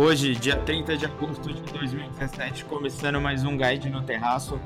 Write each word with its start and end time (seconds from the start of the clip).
Hoje, 0.00 0.36
dia 0.36 0.54
30 0.56 0.96
de 0.96 1.06
agosto 1.06 1.52
de 1.52 1.60
2017, 1.72 2.66
começando 2.66 3.20
mais 3.20 3.42
um 3.42 3.58
Guide 3.58 3.90
no 3.90 4.00
Terraço. 4.00 4.60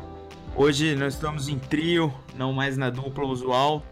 Hoje 0.54 0.94
nós 0.94 1.14
estamos 1.14 1.48
em 1.48 1.58
trio, 1.58 2.12
não 2.36 2.52
mais 2.52 2.76
na 2.76 2.90
dupla 2.90 3.24
usual. 3.24 3.82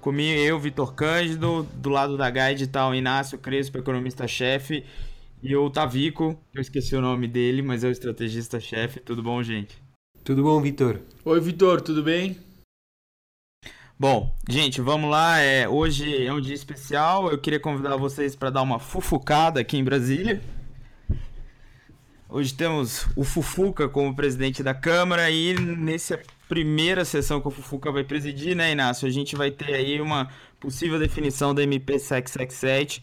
Comigo 0.00 0.40
eu, 0.40 0.58
Vitor 0.58 0.94
Cândido, 0.94 1.68
do 1.74 1.90
lado 1.90 2.16
da 2.16 2.30
Guide 2.30 2.64
está 2.64 2.88
o 2.88 2.94
Inácio 2.94 3.36
Crespo, 3.36 3.76
economista-chefe, 3.76 4.82
e 5.42 5.54
o 5.54 5.68
Tavico, 5.68 6.40
eu 6.54 6.62
esqueci 6.62 6.96
o 6.96 7.02
nome 7.02 7.28
dele, 7.28 7.60
mas 7.60 7.84
é 7.84 7.88
o 7.88 7.90
estrategista-chefe. 7.90 9.00
Tudo 9.00 9.22
bom, 9.22 9.42
gente? 9.42 9.76
Tudo 10.24 10.42
bom, 10.42 10.58
Vitor? 10.62 11.00
Oi, 11.22 11.38
Vitor, 11.38 11.82
tudo 11.82 12.02
bem? 12.02 12.45
Bom, 13.98 14.30
gente, 14.46 14.82
vamos 14.82 15.10
lá. 15.10 15.38
É, 15.38 15.66
hoje 15.66 16.26
é 16.26 16.30
um 16.30 16.38
dia 16.38 16.54
especial. 16.54 17.30
Eu 17.30 17.38
queria 17.38 17.58
convidar 17.58 17.96
vocês 17.96 18.36
para 18.36 18.50
dar 18.50 18.60
uma 18.60 18.78
fufucada 18.78 19.58
aqui 19.58 19.78
em 19.78 19.84
Brasília. 19.84 20.42
Hoje 22.28 22.52
temos 22.52 23.06
o 23.16 23.24
Fufuca 23.24 23.88
como 23.88 24.14
presidente 24.14 24.62
da 24.62 24.74
Câmara 24.74 25.30
e 25.30 25.54
nessa 25.54 26.20
primeira 26.46 27.06
sessão 27.06 27.40
que 27.40 27.48
o 27.48 27.50
Fufuca 27.50 27.90
vai 27.90 28.04
presidir, 28.04 28.54
né, 28.54 28.72
Inácio? 28.72 29.08
A 29.08 29.10
gente 29.10 29.34
vai 29.34 29.50
ter 29.50 29.72
aí 29.72 29.98
uma 29.98 30.28
possível 30.60 30.98
definição 30.98 31.54
da 31.54 31.62
MP 31.62 31.98
777 31.98 33.00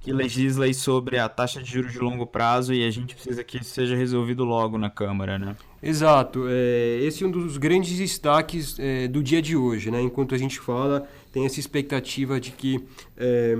que 0.00 0.12
legisla 0.12 0.64
aí 0.64 0.74
sobre 0.74 1.18
a 1.18 1.28
taxa 1.28 1.62
de 1.62 1.70
juros 1.70 1.92
de 1.92 2.00
longo 2.00 2.26
prazo 2.26 2.74
e 2.74 2.84
a 2.84 2.90
gente 2.90 3.14
precisa 3.14 3.44
que 3.44 3.58
isso 3.58 3.70
seja 3.70 3.94
resolvido 3.94 4.42
logo 4.42 4.76
na 4.76 4.90
Câmara, 4.90 5.38
né? 5.38 5.54
Exato. 5.82 6.44
É, 6.48 7.00
esse 7.02 7.24
é 7.24 7.26
um 7.26 7.30
dos 7.30 7.56
grandes 7.56 7.98
destaques 7.98 8.78
é, 8.78 9.08
do 9.08 9.20
dia 9.20 9.42
de 9.42 9.56
hoje, 9.56 9.90
né? 9.90 10.00
Enquanto 10.00 10.32
a 10.32 10.38
gente 10.38 10.60
fala, 10.60 11.08
tem 11.32 11.44
essa 11.44 11.58
expectativa 11.58 12.38
de 12.38 12.52
que 12.52 12.84
é, 13.16 13.56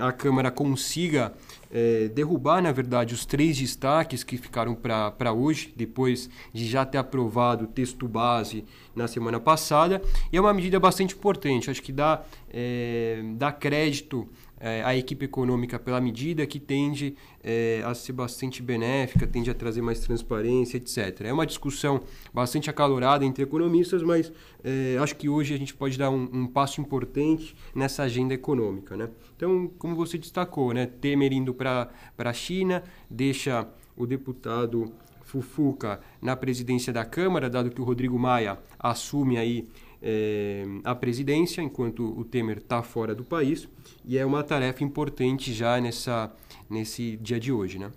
a 0.00 0.10
Câmara 0.10 0.50
consiga 0.50 1.34
é, 1.70 2.08
derrubar, 2.08 2.62
na 2.62 2.72
verdade, 2.72 3.12
os 3.12 3.26
três 3.26 3.58
destaques 3.58 4.24
que 4.24 4.38
ficaram 4.38 4.74
para 4.74 5.32
hoje, 5.34 5.70
depois 5.76 6.30
de 6.50 6.66
já 6.66 6.86
ter 6.86 6.96
aprovado 6.96 7.64
o 7.64 7.66
texto 7.66 8.08
base 8.08 8.64
na 8.94 9.06
semana 9.06 9.38
passada. 9.38 10.00
E 10.32 10.36
é 10.38 10.40
uma 10.40 10.54
medida 10.54 10.80
bastante 10.80 11.14
importante, 11.14 11.70
acho 11.70 11.82
que 11.82 11.92
dá, 11.92 12.24
é, 12.50 13.20
dá 13.34 13.52
crédito 13.52 14.26
é, 14.58 14.82
a 14.82 14.96
equipe 14.96 15.24
econômica 15.24 15.78
pela 15.78 16.00
medida 16.00 16.46
que 16.46 16.58
tende 16.58 17.14
é, 17.42 17.82
a 17.84 17.94
ser 17.94 18.12
bastante 18.12 18.62
benéfica, 18.62 19.26
tende 19.26 19.50
a 19.50 19.54
trazer 19.54 19.82
mais 19.82 20.00
transparência, 20.00 20.76
etc. 20.76 21.22
É 21.22 21.32
uma 21.32 21.46
discussão 21.46 22.00
bastante 22.32 22.70
acalorada 22.70 23.24
entre 23.24 23.42
economistas, 23.42 24.02
mas 24.02 24.32
é, 24.64 24.96
acho 24.98 25.16
que 25.16 25.28
hoje 25.28 25.54
a 25.54 25.58
gente 25.58 25.74
pode 25.74 25.98
dar 25.98 26.10
um, 26.10 26.28
um, 26.32 26.46
passo 26.46 26.80
importante 26.80 27.54
nessa 27.74 28.02
agenda 28.02 28.34
econômica. 28.34 28.96
Né? 28.96 29.08
Então, 29.36 29.70
como 29.78 29.94
você 29.94 30.16
destacou, 30.16 30.72
né, 30.72 30.86
Temer 30.86 31.32
indo 31.32 31.52
para 31.52 31.90
a 32.18 32.32
China, 32.32 32.82
deixa 33.10 33.68
o 33.96 34.06
deputado 34.06 34.92
Fufuca 35.22 36.00
na 36.22 36.36
presidência 36.36 36.92
da 36.92 37.04
Câmara, 37.04 37.50
dado 37.50 37.70
que 37.70 37.80
o 37.80 37.84
Rodrigo 37.84 38.18
Maia 38.18 38.58
assume 38.78 39.36
aí 39.36 39.68
é, 40.08 40.62
a 40.84 40.94
presidência, 40.94 41.60
enquanto 41.60 42.16
o 42.16 42.24
Temer 42.24 42.58
está 42.58 42.80
fora 42.80 43.12
do 43.12 43.24
país, 43.24 43.68
e 44.04 44.16
é 44.16 44.24
uma 44.24 44.44
tarefa 44.44 44.84
importante 44.84 45.52
já 45.52 45.80
nessa, 45.80 46.32
nesse 46.70 47.16
dia 47.16 47.40
de 47.40 47.50
hoje, 47.50 47.76
né? 47.76 47.90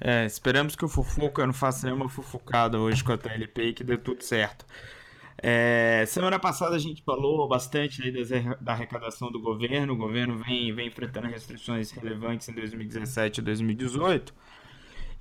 É, 0.00 0.24
esperamos 0.24 0.74
que 0.74 0.82
o 0.82 0.88
Fufuca 0.88 1.46
não 1.46 1.52
faça 1.52 1.86
nenhuma 1.86 2.08
fufocada 2.08 2.78
hoje 2.78 3.04
com 3.04 3.12
a 3.12 3.18
TLP 3.18 3.62
e 3.66 3.72
que 3.74 3.84
dê 3.84 3.98
tudo 3.98 4.24
certo. 4.24 4.64
É, 5.36 6.04
semana 6.06 6.38
passada 6.38 6.74
a 6.74 6.78
gente 6.78 7.02
falou 7.02 7.46
bastante 7.46 8.02
aí 8.02 8.12
da 8.58 8.72
arrecadação 8.72 9.30
do 9.30 9.40
governo. 9.40 9.92
O 9.92 9.96
governo 9.96 10.38
vem, 10.38 10.74
vem 10.74 10.88
enfrentando 10.88 11.26
restrições 11.26 11.90
relevantes 11.90 12.48
em 12.48 12.54
2017 12.54 13.40
e 13.40 13.44
2018. 13.44 14.34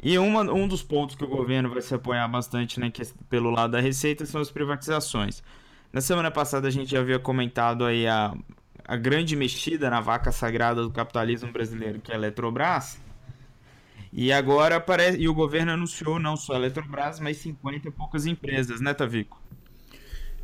E 0.01 0.17
uma, 0.17 0.41
um 0.51 0.67
dos 0.67 0.81
pontos 0.81 1.15
que 1.15 1.23
o 1.23 1.27
governo 1.27 1.69
vai 1.69 1.81
se 1.81 1.93
apoiar 1.93 2.27
bastante 2.27 2.79
né, 2.79 2.89
que, 2.89 3.03
pelo 3.29 3.51
lado 3.51 3.71
da 3.71 3.79
receita 3.79 4.25
são 4.25 4.41
as 4.41 4.49
privatizações. 4.49 5.43
Na 5.93 6.01
semana 6.01 6.31
passada 6.31 6.67
a 6.67 6.71
gente 6.71 6.89
já 6.89 6.99
havia 6.99 7.19
comentado 7.19 7.85
aí 7.85 8.07
a, 8.07 8.33
a 8.83 8.95
grande 8.95 9.35
mexida 9.35 9.89
na 9.89 10.01
vaca 10.01 10.31
sagrada 10.31 10.81
do 10.81 10.89
capitalismo 10.89 11.51
brasileiro, 11.51 11.99
que 11.99 12.11
é 12.11 12.15
a 12.15 12.17
Eletrobras. 12.17 12.99
E 14.11 14.31
agora 14.31 14.77
aparece, 14.77 15.19
e 15.19 15.29
o 15.29 15.33
governo 15.33 15.71
anunciou 15.71 16.19
não 16.19 16.35
só 16.35 16.53
a 16.53 16.55
Eletrobras, 16.55 17.19
mas 17.19 17.37
50 17.37 17.87
e 17.87 17.91
poucas 17.91 18.25
empresas, 18.25 18.81
né, 18.81 18.93
Tavico? 18.93 19.39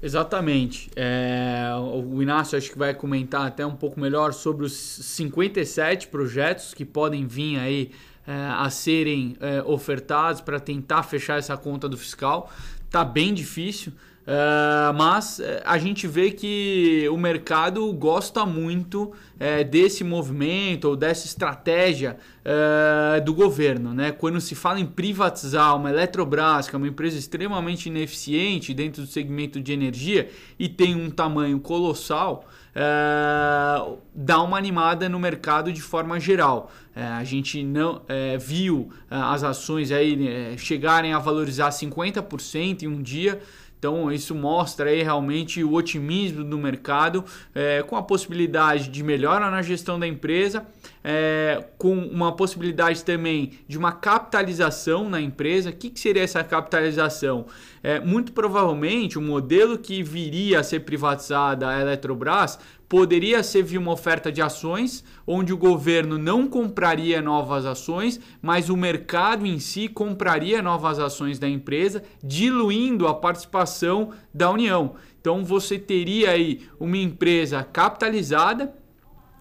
Exatamente. 0.01 0.91
É, 0.95 1.71
o 1.79 2.21
Inácio 2.21 2.57
acho 2.57 2.69
que 2.69 2.77
vai 2.77 2.93
comentar 2.93 3.47
até 3.47 3.65
um 3.65 3.75
pouco 3.75 3.99
melhor 3.99 4.31
sobre 4.31 4.65
os 4.65 4.73
57 4.73 6.09
projetos 6.09 6.73
que 6.75 6.85
podem 6.85 7.25
vir 7.25 7.57
aí 7.57 7.91
é, 7.91 8.16
a 8.33 8.69
serem 8.69 9.37
é, 9.39 9.61
ofertados 9.63 10.41
para 10.41 10.59
tentar 10.59 11.03
fechar 11.03 11.39
essa 11.39 11.55
conta 11.55 11.87
do 11.87 11.97
fiscal. 11.97 12.51
Tá 12.89 13.03
bem 13.03 13.33
difícil, 13.33 13.93
é, 14.27 14.91
mas 14.93 15.41
a 15.63 15.77
gente 15.77 16.05
vê 16.05 16.31
que 16.31 17.07
o 17.09 17.17
mercado 17.17 17.91
gosta 17.93 18.45
muito 18.45 19.13
desse 19.69 20.03
movimento 20.03 20.85
ou 20.85 20.95
dessa 20.95 21.25
estratégia 21.27 22.17
do 23.23 23.35
governo. 23.35 23.93
Né? 23.93 24.11
Quando 24.11 24.41
se 24.41 24.55
fala 24.55 24.79
em 24.79 24.85
privatizar 24.85 25.75
uma 25.75 25.91
Eletrobras, 25.91 26.67
que 26.67 26.75
é 26.75 26.77
uma 26.77 26.87
empresa 26.87 27.17
extremamente 27.17 27.85
ineficiente 27.85 28.73
dentro 28.73 29.03
do 29.03 29.07
segmento 29.07 29.61
de 29.61 29.71
energia 29.71 30.29
e 30.57 30.67
tem 30.67 30.95
um 30.95 31.09
tamanho 31.09 31.59
colossal, 31.59 32.45
uh, 32.77 33.97
dá 34.13 34.41
uma 34.41 34.57
animada 34.57 35.09
no 35.09 35.19
mercado 35.19 35.73
de 35.73 35.81
forma 35.81 36.19
geral. 36.19 36.71
Uh, 36.95 36.99
a 37.19 37.23
gente 37.23 37.63
não 37.63 37.97
uh, 37.97 38.39
viu 38.39 38.89
as 39.09 39.43
ações 39.43 39.91
aí 39.91 40.55
chegarem 40.57 41.13
a 41.13 41.19
valorizar 41.19 41.69
50% 41.69 42.83
em 42.83 42.87
um 42.87 43.01
dia. 43.01 43.41
Então 43.79 44.11
isso 44.11 44.33
mostra 44.33 44.89
aí 44.89 45.03
realmente 45.03 45.63
o 45.63 45.73
otimismo 45.73 46.43
do 46.43 46.57
mercado 46.57 47.23
é, 47.53 47.83
com 47.83 47.95
a 47.95 48.01
possibilidade 48.01 48.89
de 48.89 49.03
melhora 49.03 49.51
na 49.51 49.61
gestão 49.61 49.99
da 49.99 50.07
empresa, 50.07 50.65
é, 51.03 51.63
com 51.77 51.95
uma 51.95 52.35
possibilidade 52.35 53.03
também 53.03 53.59
de 53.67 53.77
uma 53.77 53.91
capitalização 53.91 55.07
na 55.07 55.21
empresa. 55.21 55.69
O 55.69 55.73
que, 55.73 55.89
que 55.89 55.99
seria 55.99 56.23
essa 56.23 56.43
capitalização? 56.43 57.45
É, 57.83 57.99
muito 57.99 58.31
provavelmente 58.31 59.17
o 59.17 59.21
modelo 59.21 59.77
que 59.77 60.01
viria 60.01 60.59
a 60.59 60.63
ser 60.63 60.81
privatizada 60.81 61.69
a 61.69 61.79
Eletrobras 61.79 62.59
poderia 62.89 63.43
ser 63.43 63.63
via 63.63 63.79
uma 63.79 63.91
oferta 63.91 64.31
de 64.31 64.41
ações, 64.41 65.03
onde 65.25 65.51
o 65.51 65.57
governo 65.57 66.17
não 66.17 66.47
compraria 66.47 67.21
novas 67.21 67.65
ações, 67.65 68.19
mas 68.41 68.69
o 68.69 68.77
mercado 68.77 69.45
em 69.45 69.59
si 69.59 69.87
compraria 69.87 70.61
novas 70.61 70.99
ações 70.99 71.37
da 71.37 71.47
empresa, 71.47 72.03
diluindo 72.23 73.07
a 73.07 73.13
participação 73.13 74.11
da 74.33 74.49
União. 74.49 74.95
Então 75.19 75.43
você 75.43 75.77
teria 75.77 76.31
aí 76.31 76.61
uma 76.79 76.97
empresa 76.97 77.63
capitalizada 77.63 78.73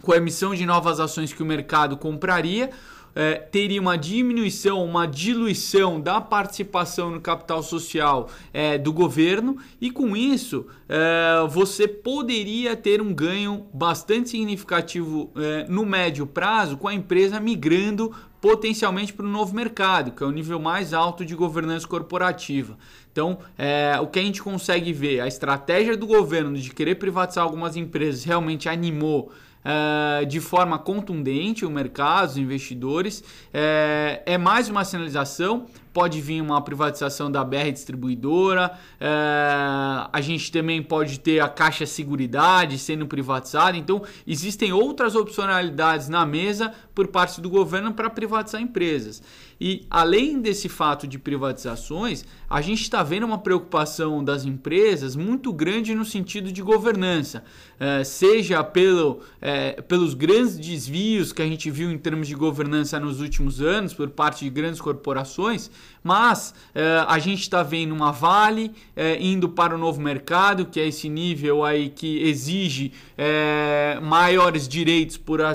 com 0.02 0.12
a 0.12 0.16
emissão 0.16 0.54
de 0.54 0.66
novas 0.66 1.00
ações 1.00 1.32
que 1.32 1.42
o 1.42 1.46
mercado 1.46 1.96
compraria 1.96 2.70
é, 3.16 3.36
teria 3.36 3.80
uma 3.80 3.96
diminuição, 3.96 4.84
uma 4.84 5.06
diluição 5.06 5.98
da 5.98 6.20
participação 6.20 7.10
no 7.10 7.20
capital 7.20 7.62
social 7.62 8.28
é, 8.52 8.76
do 8.76 8.92
governo 8.92 9.56
e 9.80 9.90
com 9.90 10.14
isso 10.14 10.66
é, 10.86 11.48
você 11.48 11.88
poderia 11.88 12.76
ter 12.76 13.00
um 13.00 13.14
ganho 13.14 13.66
bastante 13.72 14.28
significativo 14.28 15.30
é, 15.34 15.64
no 15.66 15.86
médio 15.86 16.26
prazo 16.26 16.76
com 16.76 16.86
a 16.86 16.94
empresa 16.94 17.40
migrando 17.40 18.14
potencialmente 18.38 19.12
para 19.12 19.24
o 19.24 19.28
novo 19.28 19.54
mercado, 19.54 20.12
que 20.12 20.22
é 20.22 20.26
o 20.26 20.30
nível 20.30 20.60
mais 20.60 20.92
alto 20.92 21.24
de 21.24 21.34
governança 21.34 21.88
corporativa. 21.88 22.76
Então, 23.10 23.38
é, 23.56 23.98
o 24.00 24.06
que 24.06 24.18
a 24.18 24.22
gente 24.22 24.42
consegue 24.42 24.92
ver, 24.92 25.20
a 25.20 25.26
estratégia 25.26 25.96
do 25.96 26.06
governo 26.06 26.56
de 26.56 26.70
querer 26.70 26.96
privatizar 26.96 27.42
algumas 27.42 27.76
empresas 27.76 28.24
realmente 28.24 28.68
animou 28.68 29.32
uh, 29.66 30.24
de 30.24 30.40
forma 30.40 30.78
contundente 30.78 31.66
o 31.66 31.70
mercado, 31.70 32.30
os 32.30 32.36
investidores. 32.38 33.22
É, 33.52 34.22
é 34.24 34.38
mais 34.38 34.68
uma 34.68 34.84
sinalização 34.84 35.66
pode 35.96 36.20
vir 36.20 36.42
uma 36.42 36.60
privatização 36.60 37.32
da 37.32 37.42
BR 37.42 37.72
distribuidora, 37.72 38.78
é, 39.00 39.08
a 40.12 40.20
gente 40.20 40.52
também 40.52 40.82
pode 40.82 41.18
ter 41.20 41.40
a 41.40 41.48
Caixa 41.48 41.86
Seguridade 41.86 42.78
sendo 42.78 43.06
privatizada, 43.06 43.78
então 43.78 44.02
existem 44.26 44.74
outras 44.74 45.14
opcionalidades 45.14 46.10
na 46.10 46.26
mesa 46.26 46.70
por 46.94 47.08
parte 47.08 47.40
do 47.40 47.48
governo 47.48 47.94
para 47.94 48.10
privatizar 48.10 48.60
empresas. 48.60 49.22
E 49.58 49.86
além 49.88 50.40
desse 50.40 50.68
fato 50.68 51.06
de 51.06 51.18
privatizações, 51.18 52.24
a 52.48 52.60
gente 52.60 52.82
está 52.82 53.02
vendo 53.02 53.24
uma 53.24 53.38
preocupação 53.38 54.22
das 54.22 54.44
empresas 54.44 55.16
muito 55.16 55.50
grande 55.52 55.94
no 55.94 56.04
sentido 56.04 56.52
de 56.52 56.60
governança, 56.60 57.42
é, 57.80 58.04
seja 58.04 58.62
pelo, 58.62 59.20
é, 59.40 59.80
pelos 59.82 60.12
grandes 60.12 60.58
desvios 60.58 61.32
que 61.32 61.40
a 61.40 61.46
gente 61.46 61.70
viu 61.70 61.90
em 61.90 61.96
termos 61.96 62.28
de 62.28 62.34
governança 62.34 63.00
nos 63.00 63.20
últimos 63.20 63.62
anos 63.62 63.94
por 63.94 64.10
parte 64.10 64.44
de 64.44 64.50
grandes 64.50 64.80
corporações, 64.80 65.70
Mas 66.02 66.54
é, 66.74 67.04
a 67.06 67.18
gente 67.18 67.40
está 67.40 67.62
vendo 67.62 67.92
uma 67.92 68.12
Vale 68.12 68.72
é, 68.94 69.20
indo 69.20 69.48
para 69.48 69.74
o 69.74 69.78
novo 69.78 70.00
mercado, 70.00 70.66
que 70.66 70.78
é 70.78 70.86
esse 70.86 71.08
nível 71.08 71.64
aí 71.64 71.88
que 71.88 72.22
exige 72.22 72.92
é, 73.18 73.98
maiores 74.02 74.68
direitos 74.68 75.16
para 75.16 75.52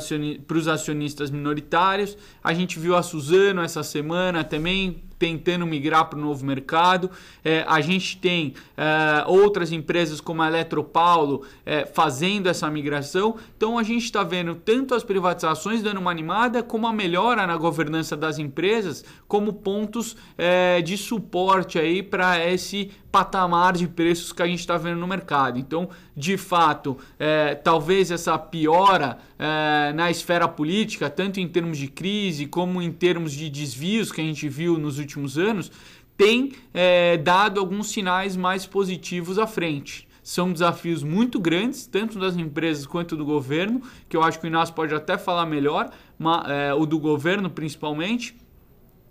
os 0.58 0.68
acionistas 0.68 1.32
minoritários. 1.32 2.18
A 2.44 2.54
gente 2.54 2.80
viu 2.80 2.96
a 2.96 3.04
Suzano 3.04 3.62
essa 3.62 3.84
semana 3.84 4.44
também 4.44 5.04
tentando 5.22 5.68
migrar 5.68 6.06
para 6.06 6.18
o 6.18 6.22
novo 6.22 6.44
mercado. 6.44 7.12
É, 7.46 7.64
a 7.68 7.80
gente 7.80 8.18
tem 8.18 8.56
é, 8.76 9.24
outras 9.28 9.72
empresas 9.72 10.20
como 10.20 10.42
a 10.42 10.48
Eletropaulo 10.48 11.44
é, 11.64 11.86
fazendo 11.86 12.50
essa 12.50 12.68
migração. 12.72 13.36
Então 13.56 13.78
a 13.78 13.84
gente 13.84 14.04
está 14.04 14.24
vendo 14.24 14.56
tanto 14.56 14.96
as 14.96 15.04
privatizações 15.04 15.84
dando 15.84 16.00
uma 16.00 16.10
animada, 16.10 16.64
como 16.64 16.88
a 16.88 16.94
melhora 16.94 17.46
na 17.46 17.56
governança 17.56 18.18
das 18.18 18.40
empresas, 18.40 19.06
como 19.28 19.54
pontos 19.54 20.18
é, 20.36 20.82
de 20.82 20.98
suporte 20.98 21.78
aí 21.78 22.02
para 22.02 22.44
esse 22.52 22.90
patamar 23.12 23.74
de 23.74 23.88
preços 23.88 24.32
que 24.32 24.42
a 24.42 24.48
gente 24.48 24.62
está 24.62 24.78
vendo 24.78 25.00
no 25.00 25.06
mercado. 25.06 25.60
Então, 25.60 25.90
de 26.16 26.38
fato, 26.38 26.98
é, 27.20 27.54
talvez 27.56 28.10
essa 28.10 28.38
piora 28.40 29.18
é, 29.38 29.92
na 29.94 30.10
esfera 30.10 30.48
política, 30.48 31.10
tanto 31.10 31.40
em 31.40 31.48
termos 31.48 31.78
de 31.78 31.88
crise 31.88 32.46
como 32.46 32.82
em 32.82 32.92
termos 32.92 33.34
de 33.34 33.50
desvios 33.50 34.12
que 34.12 34.22
a 34.22 34.24
gente 34.24 34.48
viu 34.48 34.78
nos 34.78 34.98
últimos 34.98 35.11
anos, 35.38 35.72
tem 36.18 36.54
é, 36.74 37.18
dado 37.18 37.60
alguns 37.60 37.90
sinais 37.90 38.36
mais 38.36 38.66
positivos 38.66 39.40
à 39.40 39.48
frente. 39.48 40.08
São 40.22 40.54
desafios 40.54 41.02
muito 41.04 41.40
grandes, 41.40 41.88
tanto 41.88 42.20
das 42.20 42.36
empresas 42.36 42.86
quanto 42.86 43.18
do 43.18 43.26
governo, 43.26 43.82
que 44.08 44.16
eu 44.16 44.22
acho 44.22 44.40
que 44.40 44.46
o 44.46 44.48
Inácio 44.48 44.76
pode 44.76 44.94
até 44.94 45.18
falar 45.18 45.46
melhor, 45.48 45.90
mas, 46.20 46.48
é, 46.48 46.74
o 46.74 46.86
do 46.86 47.00
governo 47.00 47.50
principalmente, 47.50 48.38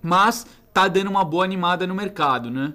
mas 0.01 0.47
está 0.69 0.87
dando 0.87 1.11
uma 1.11 1.25
boa 1.25 1.45
animada 1.45 1.87
no 1.87 1.95
mercado, 1.95 2.51
né? 2.51 2.75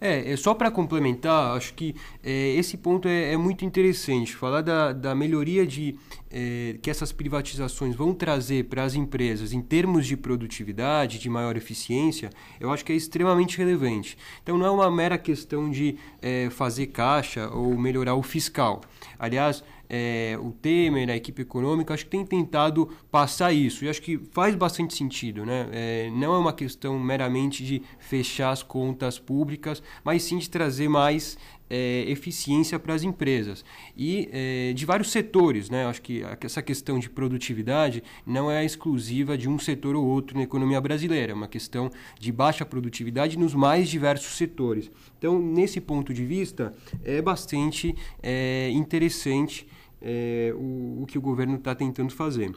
É, 0.00 0.32
é 0.32 0.36
só 0.36 0.54
para 0.54 0.70
complementar, 0.70 1.56
acho 1.56 1.72
que 1.74 1.94
é, 2.22 2.54
esse 2.56 2.76
ponto 2.76 3.08
é, 3.08 3.32
é, 3.32 3.36
muito 3.36 3.64
interessante. 3.64 4.36
Falar 4.36 4.60
da, 4.60 4.92
da 4.92 5.14
melhoria 5.14 5.66
de, 5.66 5.98
é, 6.36 6.76
que 6.82 6.90
essas 6.90 7.12
privatizações 7.12 7.94
vão 7.94 8.12
trazer 8.12 8.64
para 8.64 8.82
as 8.82 8.96
empresas 8.96 9.52
em 9.52 9.62
termos 9.62 10.04
de 10.04 10.16
produtividade, 10.16 11.20
de 11.20 11.30
maior 11.30 11.56
eficiência, 11.56 12.28
eu 12.58 12.72
acho 12.72 12.84
que 12.84 12.92
é 12.92 12.96
extremamente 12.96 13.56
relevante. 13.56 14.18
Então 14.42 14.58
não 14.58 14.66
é 14.66 14.70
uma 14.70 14.90
mera 14.90 15.16
questão 15.16 15.70
de 15.70 15.96
é, 16.20 16.50
fazer 16.50 16.88
caixa 16.88 17.48
ou 17.50 17.78
melhorar 17.78 18.16
o 18.16 18.22
fiscal. 18.22 18.80
Aliás, 19.16 19.62
é, 19.88 20.36
o 20.40 20.50
Temer, 20.50 21.08
a 21.08 21.16
equipe 21.16 21.42
econômica, 21.42 21.94
acho 21.94 22.04
que 22.04 22.10
tem 22.10 22.24
tentado 22.24 22.88
passar 23.12 23.52
isso. 23.52 23.84
E 23.84 23.88
acho 23.88 24.02
que 24.02 24.18
faz 24.32 24.56
bastante 24.56 24.94
sentido. 24.94 25.46
Né? 25.46 25.68
É, 25.72 26.10
não 26.10 26.34
é 26.34 26.38
uma 26.38 26.52
questão 26.52 26.98
meramente 26.98 27.64
de 27.64 27.80
fechar 27.98 28.50
as 28.50 28.62
contas 28.62 29.20
públicas, 29.20 29.80
mas 30.02 30.24
sim 30.24 30.38
de 30.38 30.50
trazer 30.50 30.88
mais 30.88 31.38
é, 31.68 32.04
eficiência 32.08 32.78
para 32.78 32.94
as 32.94 33.02
empresas 33.02 33.64
e 33.96 34.28
é, 34.32 34.72
de 34.72 34.84
vários 34.84 35.10
setores. 35.10 35.70
Né? 35.70 35.86
Acho 35.86 36.02
que 36.02 36.22
essa 36.40 36.62
questão 36.62 36.98
de 36.98 37.08
produtividade 37.08 38.02
não 38.26 38.50
é 38.50 38.64
exclusiva 38.64 39.36
de 39.36 39.48
um 39.48 39.58
setor 39.58 39.94
ou 39.94 40.04
outro 40.04 40.36
na 40.36 40.42
economia 40.42 40.80
brasileira, 40.80 41.32
é 41.32 41.34
uma 41.34 41.48
questão 41.48 41.90
de 42.18 42.32
baixa 42.32 42.64
produtividade 42.64 43.38
nos 43.38 43.54
mais 43.54 43.88
diversos 43.88 44.36
setores. 44.36 44.90
Então, 45.18 45.40
nesse 45.40 45.80
ponto 45.80 46.12
de 46.12 46.24
vista, 46.24 46.72
é 47.02 47.20
bastante 47.22 47.94
é, 48.22 48.70
interessante 48.70 49.66
é, 50.04 50.52
o, 50.54 51.02
o 51.02 51.06
que 51.06 51.16
o 51.16 51.20
governo 51.20 51.56
está 51.56 51.74
tentando 51.74 52.12
fazer. 52.12 52.54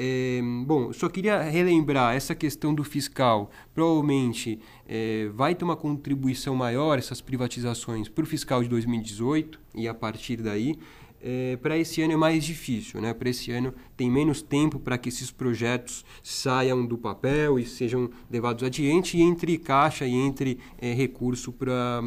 É, 0.00 0.40
bom, 0.64 0.92
só 0.92 1.08
queria 1.08 1.42
relembrar 1.42 2.14
essa 2.14 2.32
questão 2.32 2.72
do 2.72 2.84
fiscal. 2.84 3.50
Provavelmente 3.74 4.60
é, 4.86 5.28
vai 5.34 5.56
ter 5.56 5.64
uma 5.64 5.74
contribuição 5.74 6.54
maior 6.54 7.00
essas 7.00 7.20
privatizações 7.20 8.08
para 8.08 8.22
o 8.22 8.26
fiscal 8.26 8.62
de 8.62 8.68
2018 8.68 9.58
e 9.74 9.88
a 9.88 9.94
partir 9.94 10.36
daí. 10.36 10.78
É, 11.20 11.56
para 11.56 11.76
esse 11.76 12.00
ano 12.00 12.12
é 12.12 12.16
mais 12.16 12.44
difícil, 12.44 13.00
né? 13.00 13.12
Para 13.12 13.28
esse 13.28 13.50
ano 13.50 13.74
tem 13.96 14.08
menos 14.08 14.40
tempo 14.40 14.78
para 14.78 14.96
que 14.96 15.08
esses 15.08 15.32
projetos 15.32 16.04
saiam 16.22 16.86
do 16.86 16.96
papel 16.96 17.58
e 17.58 17.66
sejam 17.66 18.08
levados 18.30 18.62
adiante 18.62 19.16
e 19.16 19.20
entre 19.20 19.58
caixa 19.58 20.06
e 20.06 20.14
entre 20.14 20.60
recurso 20.80 21.52
para 21.52 22.00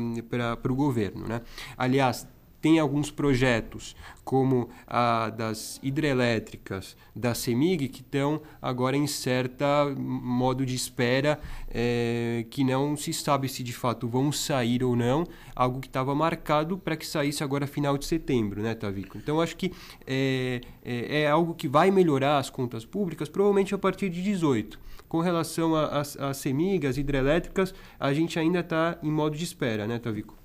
o 0.64 0.76
governo, 0.76 1.28
né? 1.28 1.42
Aliás, 1.76 2.26
tem 2.62 2.80
alguns 2.80 3.10
projetos, 3.10 3.96
como 4.24 4.70
a 4.86 5.30
das 5.30 5.80
hidrelétricas 5.82 6.96
da 7.16 7.34
CEMIG, 7.34 7.90
que 7.90 8.02
estão 8.02 8.42
agora 8.62 8.96
em 8.96 9.08
certo 9.08 9.66
modo 9.98 10.66
de 10.66 10.76
espera, 10.76 11.40
é, 11.70 12.46
que 12.50 12.64
não 12.64 12.96
se 12.96 13.12
sabe 13.12 13.50
se 13.50 13.64
de 13.64 13.74
fato 13.74 14.08
vão 14.08 14.32
sair 14.32 14.84
ou 14.84 14.96
não, 14.96 15.26
algo 15.56 15.80
que 15.80 15.88
estava 15.88 16.14
marcado 16.14 16.78
para 16.78 16.96
que 16.96 17.06
saísse 17.06 17.44
agora 17.44 17.66
final 17.66 17.98
de 17.98 18.06
setembro, 18.06 18.62
né, 18.62 18.76
Tavico? 18.76 19.18
Então, 19.18 19.42
acho 19.42 19.58
que 19.58 19.74
é, 20.06 20.62
é, 20.84 21.22
é, 21.22 21.28
algo 21.28 21.56
que 21.56 21.68
vai 21.68 21.90
melhorar 21.90 22.38
as 22.38 22.50
contas 22.50 22.86
públicas, 22.86 23.28
provavelmente 23.28 23.74
a 23.74 23.78
partir 23.78 24.10
de 24.10 24.22
18. 24.22 24.80
Com 25.10 25.20
relação 25.20 25.76
às 25.76 26.38
CEMIG, 26.38 26.88
as 26.88 26.96
hidrelétricas, 26.96 27.74
a 28.00 28.14
gente 28.14 28.40
ainda 28.40 28.62
está 28.62 28.98
em 29.04 29.12
modo 29.12 29.36
de 29.36 29.44
espera, 29.44 29.86
né, 29.86 30.00
Tavico? 30.00 30.41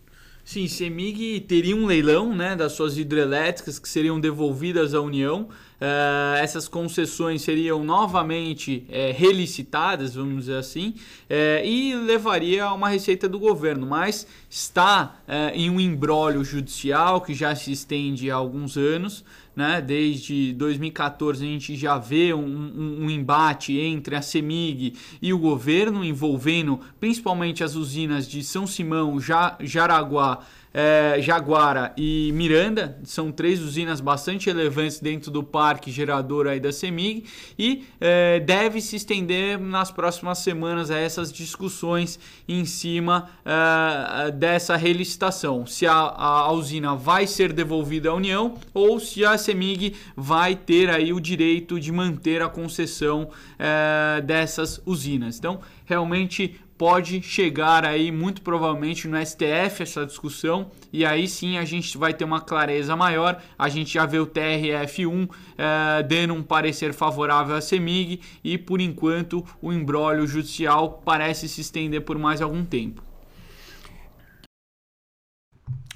Sim, 0.47 0.69
CEMIG 0.69 1.41
teria 1.41 1.75
um 1.75 1.87
leilão 1.87 2.33
né, 2.33 2.55
das 2.55 2.71
suas 2.71 2.97
hidrelétricas 2.97 3.81
que 3.81 3.89
seriam 3.89 4.21
devolvidas 4.21 4.95
à 4.95 5.01
União. 5.01 5.49
Uh, 5.78 6.37
essas 6.38 6.69
concessões 6.69 7.43
seriam 7.43 7.84
novamente 7.84 8.87
é, 8.88 9.12
relicitadas, 9.12 10.14
vamos 10.14 10.46
dizer 10.46 10.56
assim, 10.56 10.94
é, 11.28 11.62
e 11.67 11.94
levaria 11.94 12.64
a 12.64 12.73
uma 12.73 12.88
receita 12.88 13.28
do 13.28 13.38
governo, 13.38 13.87
mas 13.87 14.26
está 14.49 15.17
é, 15.28 15.52
em 15.55 15.69
um 15.69 15.78
embrólio 15.78 16.43
judicial 16.43 17.20
que 17.20 17.34
já 17.34 17.55
se 17.55 17.70
estende 17.73 18.31
há 18.31 18.37
alguns 18.37 18.78
anos 18.78 19.23
né? 19.56 19.81
Desde 19.81 20.52
2014 20.52 21.43
a 21.43 21.49
gente 21.49 21.75
já 21.75 21.96
vê 21.96 22.34
um, 22.34 22.44
um, 22.44 23.05
um, 23.05 23.11
embate 23.11 23.81
entre 23.81 24.14
a 24.14 24.20
CEMIG 24.20 24.94
e 25.23 25.32
o 25.32 25.38
governo, 25.38 26.05
envolvendo 26.05 26.78
principalmente 27.00 27.64
as 27.64 27.75
usinas 27.75 28.28
de 28.28 28.44
São 28.44 28.67
Simão, 28.67 29.17
Jaraguá 29.61 30.40
é, 30.78 31.23
Jaguara 31.23 31.94
e 31.96 32.31
Miranda, 32.34 32.99
são 33.02 33.32
três 33.32 33.62
usinas 33.62 33.99
bastante 33.99 34.44
relevantes 34.50 35.00
dentro 35.00 35.31
do 35.31 35.43
parque 35.43 35.90
gerador 35.90 36.46
aí 36.46 36.61
da 36.61 36.70
CEMIG 36.70 37.25
e 37.58 37.87
é, 37.99 38.40
deve 38.40 38.82
se 38.82 38.94
estender 38.96 39.58
nas 39.58 39.90
próximas 39.90 40.37
semanas 40.40 40.90
a 40.90 40.99
essas 40.99 41.32
discussões 41.32 42.20
em 42.47 42.66
cima 42.66 43.30
é, 43.42 44.30
dessa 44.30 44.76
relicitação, 44.76 45.64
se 45.64 45.87
a, 45.87 45.95
a, 45.95 46.52
usina 46.52 46.95
vai 46.95 47.26
ser 47.26 47.54
devolvida 47.54 48.11
à 48.11 48.14
União 48.14 48.59
ou 48.75 49.00
se 49.00 49.25
a 49.25 49.38
CEMIG 49.38 49.95
vai 50.14 50.54
ter 50.54 50.90
aí 50.90 51.11
o 51.11 51.18
direito 51.18 51.80
de 51.80 51.90
manter 51.90 52.42
a 52.42 52.50
concessão 52.50 53.30
é, 53.59 54.21
dessas 54.21 54.78
usinas. 54.85 55.38
Então, 55.38 55.59
realmente 55.87 56.61
pode 56.78 57.23
chegar 57.23 57.85
aí 57.85 58.12
muito 58.12 58.42
provavelmente 58.42 59.09
no 59.09 59.16
STF 59.25 59.83
essa 59.83 60.04
discussão 60.04 60.71
e 60.92 61.04
aí 61.04 61.26
sim 61.26 61.56
a 61.56 61.64
gente 61.64 61.97
vai 61.97 62.12
ter 62.12 62.25
uma 62.25 62.40
clareza 62.40 62.95
maior. 62.95 63.42
A 63.59 63.68
gente 63.68 63.95
já 63.95 64.04
vê 64.04 64.18
o 64.18 64.26
TRF1 64.26 65.30
eh, 65.56 66.02
dando 66.02 66.35
um 66.35 66.42
parecer 66.42 66.92
favorável 66.92 67.56
à 67.56 67.61
CEMIG 67.61 68.21
e 68.45 68.59
por 68.59 68.80
enquanto 68.80 69.45
o 69.61 69.73
embrólio 69.73 70.26
judicial 70.26 71.02
parece 71.04 71.49
se 71.49 71.61
estender 71.61 72.02
por 72.02 72.18
mais 72.18 72.42
algum 72.42 72.64
tempo. 72.64 73.02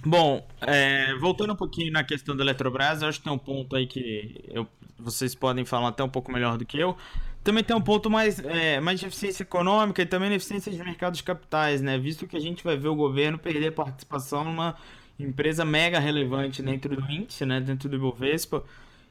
Bom, 0.04 0.46
é, 0.62 1.14
voltando 1.16 1.52
um 1.52 1.56
pouquinho 1.56 1.92
na 1.92 2.02
questão 2.02 2.34
da 2.34 2.42
Eletrobras, 2.42 3.02
eu 3.02 3.08
acho 3.08 3.18
que 3.18 3.24
tem 3.24 3.32
um 3.32 3.38
ponto 3.38 3.76
aí 3.76 3.86
que 3.86 4.42
eu, 4.48 4.66
vocês 4.98 5.34
podem 5.34 5.66
falar 5.66 5.88
até 5.88 6.02
um 6.02 6.08
pouco 6.08 6.32
melhor 6.32 6.56
do 6.56 6.64
que 6.64 6.78
eu 6.78 6.96
também 7.42 7.64
tem 7.64 7.74
um 7.74 7.80
ponto 7.80 8.10
mais, 8.10 8.38
é, 8.38 8.80
mais 8.80 9.00
de 9.00 9.06
eficiência 9.06 9.42
econômica 9.42 10.02
e 10.02 10.06
também 10.06 10.28
de 10.28 10.36
eficiência 10.36 10.70
de 10.70 10.78
mercados 10.78 11.18
de 11.18 11.24
capitais, 11.24 11.80
né? 11.80 11.98
Visto 11.98 12.26
que 12.26 12.36
a 12.36 12.40
gente 12.40 12.62
vai 12.62 12.76
ver 12.76 12.88
o 12.88 12.94
governo 12.94 13.38
perder 13.38 13.72
participação 13.72 14.44
numa 14.44 14.76
empresa 15.18 15.64
mega 15.64 15.98
relevante 15.98 16.62
dentro 16.62 16.94
do 16.94 17.10
índice, 17.10 17.46
né? 17.46 17.60
Dentro 17.60 17.88
do 17.88 17.96
Ibovespa. 17.96 18.62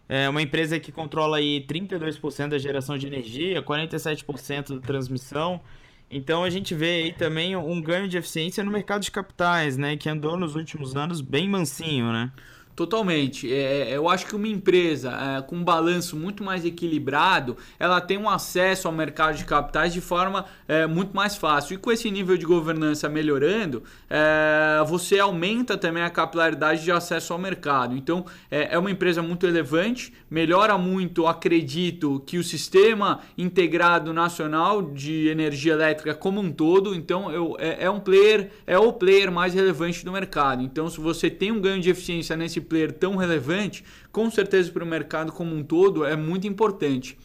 É 0.08 0.28
uma 0.28 0.42
empresa 0.42 0.80
que 0.80 0.92
controla 0.92 1.38
aí 1.38 1.66
32% 1.68 2.50
da 2.50 2.58
geração 2.58 2.98
de 2.98 3.06
energia, 3.06 3.62
47% 3.62 4.76
da 4.76 4.82
transmissão. 4.82 5.62
Então 6.10 6.44
a 6.44 6.50
gente 6.50 6.74
vê 6.74 7.04
aí 7.04 7.14
também 7.14 7.56
um 7.56 7.80
ganho 7.82 8.08
de 8.08 8.18
eficiência 8.18 8.64
no 8.64 8.72
mercado 8.72 9.02
de 9.02 9.12
capitais, 9.12 9.78
né? 9.78 9.98
Que 9.98 10.10
andou 10.10 10.38
nos 10.38 10.56
últimos 10.56 10.96
anos 10.96 11.22
bem 11.22 11.48
mansinho, 11.48 12.12
né? 12.12 12.32
Totalmente. 12.80 13.54
É, 13.54 13.90
é, 13.90 13.98
eu 13.98 14.08
acho 14.08 14.26
que 14.26 14.34
uma 14.34 14.48
empresa 14.48 15.12
é, 15.12 15.42
com 15.42 15.58
um 15.58 15.64
balanço 15.66 16.16
muito 16.16 16.46
mais 16.46 16.64
equilibrado, 16.64 17.58
ela 17.78 18.00
tem 18.00 18.18
um 18.18 18.30
acesso 18.30 18.88
ao 18.88 18.94
mercado 18.94 19.36
de 19.36 19.44
capitais 19.44 19.92
de 19.92 20.00
forma 20.00 20.46
é, 20.66 20.88
muito 20.88 21.14
mais 21.14 21.36
fácil. 21.36 21.74
E 21.74 21.78
com 21.78 21.92
esse 21.92 22.10
nível 22.10 22.38
de 22.38 22.46
governança 22.46 23.10
melhorando, 23.10 23.84
é, 24.10 24.82
você 24.88 25.20
aumenta 25.20 25.78
também 25.78 26.04
a 26.04 26.10
capilaridade 26.10 26.82
de 26.82 26.90
acesso 26.90 27.34
ao 27.34 27.40
mercado. 27.40 27.98
Então, 27.98 28.26
é, 28.50 28.76
é 28.76 28.80
uma 28.80 28.90
empresa 28.90 29.22
muito 29.22 29.46
relevante, 29.46 30.14
melhora 30.30 30.78
muito, 30.78 31.28
acredito, 31.28 32.24
que 32.26 32.38
o 32.38 32.44
sistema 32.46 33.20
integrado 33.38 34.14
nacional 34.14 34.82
de 34.82 35.28
energia 35.28 35.74
elétrica 35.74 36.16
como 36.16 36.40
um 36.40 36.50
todo. 36.50 36.96
Então, 36.96 37.30
eu, 37.30 37.58
é, 37.60 37.90
um 37.90 38.00
player, 38.00 38.52
é 38.66 38.80
o 38.80 38.94
player 38.94 39.30
mais 39.30 39.54
relevante 39.54 40.06
do 40.06 40.14
mercado. 40.14 40.64
Então, 40.64 40.90
se 40.90 41.02
você 41.02 41.30
tem 41.30 41.52
um 41.52 41.60
ganho 41.60 41.82
de 41.82 41.90
eficiência 41.90 42.38
nesse 42.38 42.69
player 42.70 42.94
tão 42.94 43.16
relevante, 43.16 43.84
com 44.12 44.30
certeza 44.32 44.72
para 44.72 44.84
o 44.84 44.88
mercado 44.88 45.32
como 45.32 45.56
um 45.56 45.64
todo 45.64 46.06
é 46.06 46.16
muito 46.16 46.48
importante. 46.48 47.18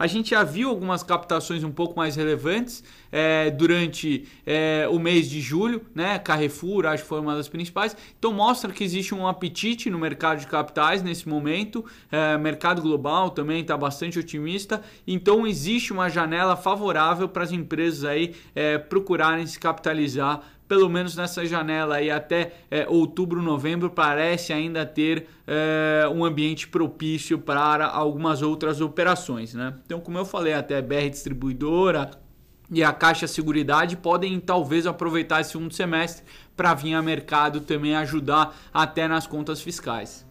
A 0.00 0.06
gente 0.06 0.30
já 0.30 0.42
viu 0.42 0.70
algumas 0.70 1.02
captações 1.02 1.62
um 1.62 1.70
pouco 1.70 1.94
mais 1.94 2.16
relevantes 2.16 2.82
é, 3.12 3.50
durante 3.50 4.26
é, 4.46 4.88
o 4.90 4.98
mês 4.98 5.28
de 5.28 5.42
julho, 5.42 5.82
né? 5.94 6.18
Carrefour, 6.18 6.86
acho 6.86 7.02
que 7.02 7.08
foi 7.10 7.20
uma 7.20 7.36
das 7.36 7.50
principais. 7.50 7.94
Então 8.18 8.32
mostra 8.32 8.72
que 8.72 8.82
existe 8.82 9.14
um 9.14 9.26
apetite 9.26 9.90
no 9.90 9.98
mercado 9.98 10.40
de 10.40 10.46
capitais 10.46 11.02
nesse 11.02 11.28
momento. 11.28 11.84
É, 12.10 12.38
mercado 12.38 12.80
global 12.80 13.28
também 13.28 13.60
está 13.60 13.76
bastante 13.76 14.18
otimista. 14.18 14.80
Então 15.06 15.46
existe 15.46 15.92
uma 15.92 16.08
janela 16.08 16.56
favorável 16.56 17.28
para 17.28 17.44
as 17.44 17.52
empresas 17.52 18.02
aí 18.02 18.34
procurarem 18.88 19.46
se 19.46 19.60
capitalizar 19.60 20.40
pelo 20.70 20.88
menos 20.88 21.16
nessa 21.16 21.44
janela 21.44 21.96
aí 21.96 22.12
até 22.12 22.52
é, 22.70 22.86
outubro, 22.88 23.42
novembro, 23.42 23.90
parece 23.90 24.52
ainda 24.52 24.86
ter 24.86 25.26
é, 25.44 26.08
um 26.08 26.24
ambiente 26.24 26.68
propício 26.68 27.40
para 27.40 27.88
algumas 27.88 28.40
outras 28.40 28.80
operações. 28.80 29.52
Né? 29.52 29.74
Então, 29.84 29.98
como 29.98 30.16
eu 30.16 30.24
falei, 30.24 30.52
até 30.52 30.80
BR 30.80 31.10
Distribuidora 31.10 32.12
e 32.70 32.84
a 32.84 32.92
Caixa 32.92 33.26
Seguridade 33.26 33.96
podem 33.96 34.38
talvez 34.38 34.86
aproveitar 34.86 35.40
esse 35.40 35.50
segundo 35.50 35.74
semestre 35.74 36.24
para 36.56 36.72
vir 36.72 36.94
a 36.94 37.02
mercado 37.02 37.62
também 37.62 37.96
ajudar 37.96 38.56
até 38.72 39.08
nas 39.08 39.26
contas 39.26 39.60
fiscais. 39.60 40.24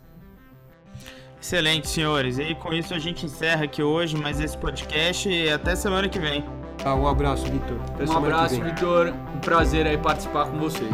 Excelente, 1.41 1.89
senhores. 1.89 2.39
E 2.39 2.55
com 2.55 2.72
isso 2.72 2.93
a 2.93 3.00
gente 3.00 3.25
encerra 3.25 3.65
aqui 3.65 3.84
hoje 3.84 4.15
mais 4.15 4.39
esse 4.39 4.58
podcast 4.58 5.27
e 5.27 5.50
até 5.50 5.75
semana 5.75 6.08
que 6.08 6.17
vem. 6.17 6.68
Ah, 6.86 6.95
um 6.95 7.07
abraço, 7.07 7.45
Vitor. 7.45 7.77
Um 8.07 8.17
abraço, 8.17 8.62
Vitor. 8.62 9.13
Um 9.36 9.39
prazer 9.39 9.86
aí 9.86 9.98
participar 9.98 10.48
com 10.48 10.57
vocês. 10.57 10.93